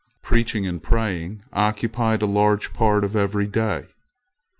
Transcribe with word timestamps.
Preaching 0.23 0.65
and 0.65 0.81
praying 0.81 1.43
occupied 1.53 2.23
a 2.23 2.25
large 2.25 2.73
part 2.73 3.03
of 3.03 3.15
every 3.15 3.45
day. 3.45 3.85